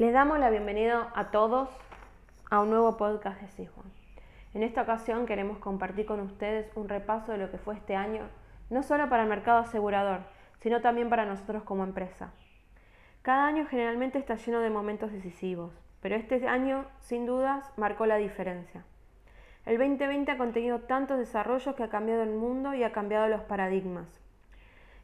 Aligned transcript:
Les 0.00 0.14
damos 0.14 0.38
la 0.38 0.48
bienvenida 0.48 1.12
a 1.14 1.30
todos 1.30 1.68
a 2.48 2.60
un 2.60 2.70
nuevo 2.70 2.96
podcast 2.96 3.38
de 3.38 3.48
Siswan. 3.48 3.92
En 4.54 4.62
esta 4.62 4.80
ocasión 4.80 5.26
queremos 5.26 5.58
compartir 5.58 6.06
con 6.06 6.20
ustedes 6.20 6.74
un 6.74 6.88
repaso 6.88 7.32
de 7.32 7.36
lo 7.36 7.50
que 7.50 7.58
fue 7.58 7.74
este 7.74 7.96
año, 7.96 8.22
no 8.70 8.82
solo 8.82 9.10
para 9.10 9.24
el 9.24 9.28
mercado 9.28 9.58
asegurador, 9.58 10.20
sino 10.60 10.80
también 10.80 11.10
para 11.10 11.26
nosotros 11.26 11.64
como 11.64 11.84
empresa. 11.84 12.32
Cada 13.20 13.46
año 13.46 13.66
generalmente 13.66 14.18
está 14.18 14.36
lleno 14.36 14.60
de 14.60 14.70
momentos 14.70 15.12
decisivos, 15.12 15.78
pero 16.00 16.16
este 16.16 16.48
año, 16.48 16.86
sin 17.00 17.26
dudas, 17.26 17.70
marcó 17.76 18.06
la 18.06 18.16
diferencia. 18.16 18.86
El 19.66 19.76
2020 19.76 20.32
ha 20.32 20.38
contenido 20.38 20.78
tantos 20.78 21.18
desarrollos 21.18 21.74
que 21.74 21.82
ha 21.82 21.90
cambiado 21.90 22.22
el 22.22 22.30
mundo 22.30 22.72
y 22.72 22.84
ha 22.84 22.92
cambiado 22.92 23.28
los 23.28 23.42
paradigmas. 23.42 24.08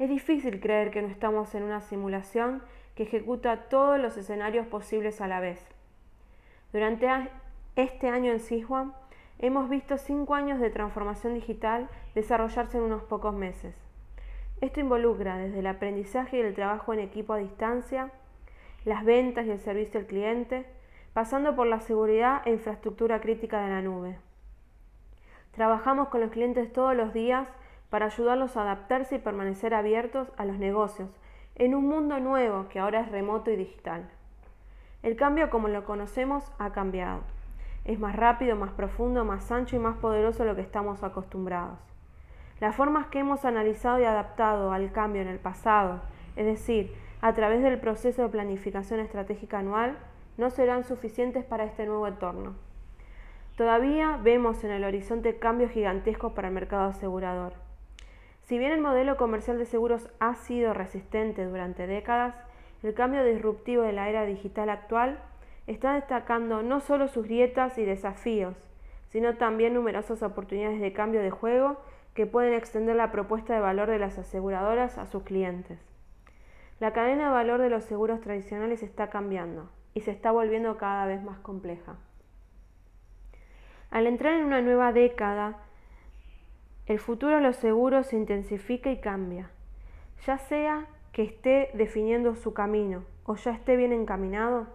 Es 0.00 0.08
difícil 0.08 0.58
creer 0.58 0.90
que 0.90 1.00
no 1.00 1.06
estamos 1.06 1.54
en 1.54 1.62
una 1.62 1.80
simulación 1.80 2.60
que 2.94 3.04
ejecuta 3.04 3.68
todos 3.68 3.98
los 3.98 4.16
escenarios 4.16 4.66
posibles 4.66 5.20
a 5.20 5.28
la 5.28 5.40
vez. 5.40 5.64
Durante 6.72 7.08
este 7.76 8.08
año 8.08 8.32
en 8.32 8.40
Siswan 8.40 8.94
hemos 9.38 9.68
visto 9.68 9.96
cinco 9.98 10.34
años 10.34 10.60
de 10.60 10.70
transformación 10.70 11.34
digital 11.34 11.88
desarrollarse 12.14 12.78
en 12.78 12.84
unos 12.84 13.02
pocos 13.04 13.34
meses. 13.34 13.74
Esto 14.60 14.80
involucra 14.80 15.38
desde 15.38 15.60
el 15.60 15.66
aprendizaje 15.66 16.36
y 16.36 16.40
el 16.40 16.54
trabajo 16.54 16.92
en 16.92 17.00
equipo 17.00 17.32
a 17.32 17.38
distancia, 17.38 18.10
las 18.84 19.04
ventas 19.04 19.46
y 19.46 19.50
el 19.50 19.58
servicio 19.58 20.00
al 20.00 20.06
cliente, 20.06 20.66
pasando 21.14 21.56
por 21.56 21.66
la 21.66 21.80
seguridad 21.80 22.42
e 22.44 22.52
infraestructura 22.52 23.20
crítica 23.20 23.62
de 23.62 23.70
la 23.70 23.82
nube. 23.82 24.18
Trabajamos 25.52 26.08
con 26.08 26.20
los 26.20 26.30
clientes 26.30 26.72
todos 26.72 26.94
los 26.94 27.12
días 27.12 27.48
para 27.88 28.06
ayudarlos 28.06 28.56
a 28.56 28.62
adaptarse 28.62 29.16
y 29.16 29.18
permanecer 29.18 29.74
abiertos 29.74 30.30
a 30.36 30.44
los 30.44 30.58
negocios 30.58 31.08
en 31.60 31.74
un 31.74 31.86
mundo 31.86 32.18
nuevo 32.20 32.70
que 32.70 32.78
ahora 32.78 33.00
es 33.00 33.12
remoto 33.12 33.50
y 33.50 33.56
digital. 33.56 34.08
El 35.02 35.14
cambio 35.14 35.50
como 35.50 35.68
lo 35.68 35.84
conocemos 35.84 36.50
ha 36.58 36.72
cambiado. 36.72 37.20
Es 37.84 37.98
más 37.98 38.16
rápido, 38.16 38.56
más 38.56 38.72
profundo, 38.72 39.26
más 39.26 39.52
ancho 39.52 39.76
y 39.76 39.78
más 39.78 39.98
poderoso 39.98 40.42
de 40.42 40.48
lo 40.48 40.56
que 40.56 40.62
estamos 40.62 41.02
acostumbrados. 41.02 41.78
Las 42.60 42.74
formas 42.74 43.08
que 43.08 43.18
hemos 43.18 43.44
analizado 43.44 44.00
y 44.00 44.04
adaptado 44.04 44.72
al 44.72 44.90
cambio 44.90 45.20
en 45.20 45.28
el 45.28 45.38
pasado, 45.38 46.00
es 46.34 46.46
decir, 46.46 46.94
a 47.20 47.34
través 47.34 47.62
del 47.62 47.78
proceso 47.78 48.22
de 48.22 48.30
planificación 48.30 48.98
estratégica 48.98 49.58
anual, 49.58 49.98
no 50.38 50.48
serán 50.48 50.84
suficientes 50.84 51.44
para 51.44 51.64
este 51.64 51.84
nuevo 51.84 52.06
entorno. 52.06 52.54
Todavía 53.58 54.18
vemos 54.22 54.64
en 54.64 54.70
el 54.70 54.84
horizonte 54.84 55.38
cambios 55.38 55.72
gigantescos 55.72 56.32
para 56.32 56.48
el 56.48 56.54
mercado 56.54 56.88
asegurador. 56.88 57.52
Si 58.50 58.58
bien 58.58 58.72
el 58.72 58.80
modelo 58.80 59.16
comercial 59.16 59.58
de 59.58 59.64
seguros 59.64 60.08
ha 60.18 60.34
sido 60.34 60.74
resistente 60.74 61.44
durante 61.44 61.86
décadas, 61.86 62.34
el 62.82 62.94
cambio 62.94 63.24
disruptivo 63.24 63.84
de 63.84 63.92
la 63.92 64.08
era 64.08 64.26
digital 64.26 64.70
actual 64.70 65.20
está 65.68 65.94
destacando 65.94 66.60
no 66.60 66.80
solo 66.80 67.06
sus 67.06 67.26
grietas 67.26 67.78
y 67.78 67.84
desafíos, 67.84 68.56
sino 69.10 69.36
también 69.36 69.74
numerosas 69.74 70.24
oportunidades 70.24 70.80
de 70.80 70.92
cambio 70.92 71.22
de 71.22 71.30
juego 71.30 71.80
que 72.12 72.26
pueden 72.26 72.54
extender 72.54 72.96
la 72.96 73.12
propuesta 73.12 73.54
de 73.54 73.60
valor 73.60 73.88
de 73.88 74.00
las 74.00 74.18
aseguradoras 74.18 74.98
a 74.98 75.06
sus 75.06 75.22
clientes. 75.22 75.78
La 76.80 76.92
cadena 76.92 77.26
de 77.26 77.30
valor 77.30 77.60
de 77.60 77.70
los 77.70 77.84
seguros 77.84 78.20
tradicionales 78.20 78.82
está 78.82 79.10
cambiando 79.10 79.70
y 79.94 80.00
se 80.00 80.10
está 80.10 80.32
volviendo 80.32 80.76
cada 80.76 81.06
vez 81.06 81.22
más 81.22 81.38
compleja. 81.38 81.98
Al 83.92 84.08
entrar 84.08 84.32
en 84.32 84.44
una 84.44 84.60
nueva 84.60 84.92
década, 84.92 85.58
el 86.90 86.98
futuro 86.98 87.36
de 87.36 87.40
los 87.40 87.54
seguros 87.54 88.08
se 88.08 88.16
intensifica 88.16 88.90
y 88.90 88.96
cambia, 88.96 89.48
ya 90.26 90.38
sea 90.38 90.86
que 91.12 91.22
esté 91.22 91.70
definiendo 91.72 92.34
su 92.34 92.52
camino 92.52 93.04
o 93.26 93.36
ya 93.36 93.52
esté 93.52 93.76
bien 93.76 93.92
encaminado. 93.92 94.66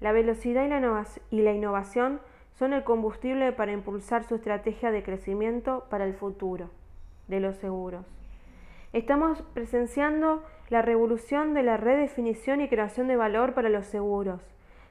La 0.00 0.12
velocidad 0.12 0.64
y 0.64 1.42
la, 1.42 1.52
innovación 1.52 2.22
son 2.58 2.72
el 2.72 2.82
combustible 2.82 3.52
para 3.52 3.72
impulsar 3.72 4.24
su 4.24 4.36
estrategia 4.36 4.90
de 4.90 5.02
crecimiento 5.02 5.84
para 5.90 6.06
el 6.06 6.14
futuro 6.14 6.70
de 7.28 7.40
los 7.40 7.56
seguros. 7.56 8.06
Estamos 8.94 9.42
presenciando 9.52 10.42
la 10.70 10.80
revolución 10.80 11.52
de 11.52 11.62
la 11.62 11.76
redefinición 11.76 12.62
y 12.62 12.70
creación 12.70 13.06
de 13.06 13.16
valor 13.16 13.52
para 13.52 13.68
los 13.68 13.84
seguros, 13.84 14.40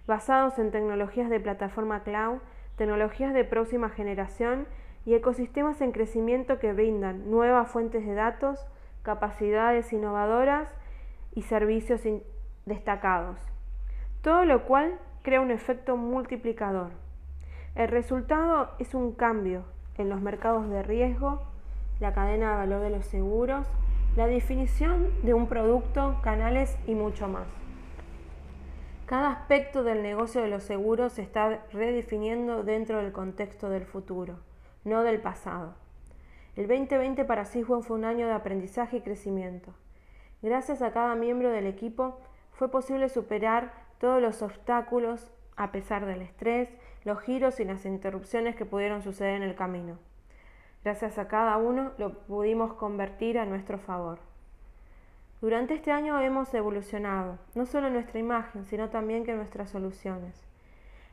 basados 0.06 0.60
en 0.60 0.70
tecnologías 0.70 1.32
de 1.32 1.40
plataforma 1.40 2.04
cloud, 2.04 2.38
tecnologías 2.78 3.34
de 3.34 3.44
próxima 3.44 3.90
generación 3.90 4.68
y 5.06 5.14
ecosistemas 5.14 5.82
en 5.82 5.92
crecimiento 5.92 6.60
que 6.60 6.74
brindan 6.74 7.30
nuevas 7.32 7.72
fuentes 7.72 8.06
de 8.06 8.14
datos, 8.14 8.66
capacidades 9.02 9.92
innovadoras 9.94 10.70
y 11.34 11.44
servicios 11.44 12.02
destacados, 12.66 13.40
todo 14.22 14.46
lo 14.46 14.66
cual 14.66 15.00
crea 15.24 15.42
un 15.42 15.52
efecto 15.52 15.96
multiplicador. 15.96 16.92
El 17.76 17.88
resultado 17.88 18.72
es 18.80 18.94
un 18.94 19.14
cambio 19.14 19.64
en 19.98 20.10
los 20.10 20.22
mercados 20.22 20.70
de 20.70 20.84
riesgo, 20.84 21.42
la 22.00 22.14
cadena 22.14 22.52
de 22.52 22.58
valor 22.58 22.82
de 22.82 22.90
los 22.90 23.06
seguros, 23.06 23.68
la 24.16 24.28
definición 24.28 25.10
de 25.24 25.34
un 25.34 25.48
producto, 25.48 26.20
canales 26.24 26.78
y 26.88 26.96
mucho 26.96 27.28
más. 27.28 27.48
Cada 29.06 29.32
aspecto 29.32 29.84
del 29.84 30.04
negocio 30.04 30.42
de 30.42 30.50
los 30.50 30.64
seguros 30.64 31.14
se 31.14 31.22
está 31.22 31.62
redefiniendo 31.72 32.64
dentro 32.64 32.98
del 32.98 33.12
contexto 33.12 33.70
del 33.70 33.86
futuro 33.86 34.49
no 34.84 35.04
del 35.04 35.20
pasado. 35.20 35.76
El 36.56 36.68
2020 36.68 37.26
para 37.26 37.46
Siswon 37.46 37.84
fue 37.84 37.98
un 37.98 38.06
año 38.06 38.28
de 38.28 38.34
aprendizaje 38.34 38.98
y 38.98 39.02
crecimiento. 39.02 39.74
Gracias 40.42 40.82
a 40.82 40.92
cada 40.92 41.16
miembro 41.16 41.50
del 41.50 41.68
equipo 41.68 42.20
fue 42.52 42.70
posible 42.70 43.10
superar 43.10 43.72
todos 44.00 44.22
los 44.22 44.42
obstáculos 44.42 45.32
a 45.56 45.72
pesar 45.72 46.06
del 46.06 46.22
estrés, 46.22 46.70
los 47.04 47.20
giros 47.22 47.60
y 47.60 47.66
las 47.66 47.86
interrupciones 47.86 48.56
que 48.56 48.66
pudieron 48.66 49.02
suceder 49.02 49.36
en 49.36 49.44
el 49.44 49.56
camino. 49.56 49.98
Gracias 50.84 51.18
a 51.18 51.28
cada 51.28 51.58
uno 51.58 51.92
lo 51.98 52.14
pudimos 52.20 52.74
convertir 52.74 53.38
a 53.38 53.46
nuestro 53.46 53.78
favor. 53.78 54.20
Durante 55.42 55.74
este 55.74 55.92
año 55.92 56.20
hemos 56.22 56.54
evolucionado, 56.54 57.38
no 57.56 57.66
solo 57.66 57.90
nuestra 57.90 58.20
imagen, 58.20 58.66
sino 58.66 58.90
también 58.90 59.26
que 59.26 59.34
nuestras 59.34 59.70
soluciones. 59.70 60.42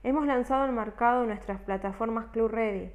Hemos 0.05 0.27
lanzado 0.27 0.63
al 0.63 0.73
mercado 0.73 1.27
nuestras 1.27 1.61
plataformas 1.61 2.27
Club 2.27 2.51
Ready, 2.51 2.93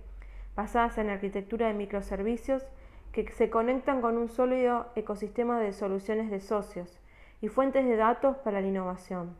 basadas 0.55 0.97
en 0.97 1.09
arquitectura 1.09 1.67
de 1.67 1.73
microservicios 1.73 2.63
que 3.11 3.29
se 3.31 3.49
conectan 3.49 4.01
con 4.01 4.17
un 4.17 4.29
sólido 4.29 4.87
ecosistema 4.95 5.59
de 5.59 5.73
soluciones 5.73 6.29
de 6.29 6.39
socios 6.39 6.99
y 7.41 7.47
fuentes 7.47 7.85
de 7.85 7.95
datos 7.95 8.37
para 8.37 8.61
la 8.61 8.67
innovación. 8.67 9.35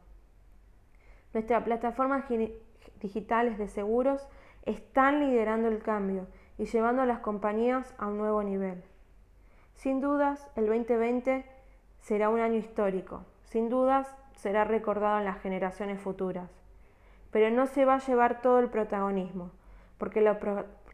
Nuestras 1.33 1.63
plataformas 1.63 2.25
digitales 2.99 3.57
de 3.57 3.67
seguros 3.67 4.27
están 4.63 5.19
liderando 5.19 5.69
el 5.69 5.81
cambio 5.81 6.27
y 6.57 6.65
llevando 6.65 7.01
a 7.01 7.05
las 7.05 7.19
compañías 7.19 7.93
a 7.97 8.07
un 8.07 8.17
nuevo 8.17 8.43
nivel. 8.43 8.83
Sin 9.75 10.01
dudas, 10.01 10.47
el 10.55 10.67
2020 10.67 11.45
será 11.99 12.29
un 12.29 12.39
año 12.39 12.57
histórico, 12.57 13.25
sin 13.45 13.69
dudas 13.69 14.13
será 14.35 14.63
recordado 14.63 15.19
en 15.19 15.25
las 15.25 15.39
generaciones 15.41 15.99
futuras, 15.99 16.51
pero 17.31 17.49
no 17.55 17.65
se 17.67 17.85
va 17.85 17.95
a 17.95 18.05
llevar 18.05 18.41
todo 18.41 18.59
el 18.59 18.69
protagonismo, 18.69 19.51
porque 20.01 20.19
lo, 20.19 20.35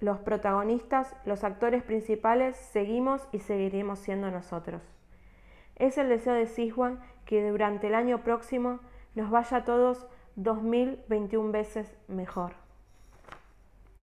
los 0.02 0.20
protagonistas, 0.20 1.16
los 1.24 1.46
actores 1.46 1.82
principales, 1.82 2.58
seguimos 2.58 3.26
y 3.32 3.40
seguiremos 3.40 4.00
siendo 4.00 4.30
nosotros. 4.30 4.82
Es 5.78 5.98
el 5.98 6.10
deseo 6.10 6.34
de 6.34 6.46
Siswan 6.46 7.00
que 7.24 7.50
durante 7.50 7.88
el 7.88 7.96
año 7.96 8.22
próximo 8.22 8.82
nos 9.16 9.32
vaya 9.32 9.60
a 9.60 9.64
todos 9.64 10.08
2021 10.36 11.54
veces 11.54 11.96
mejor. 12.10 12.67